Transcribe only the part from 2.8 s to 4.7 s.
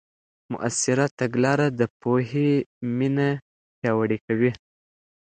مینه پیاوړې کوي.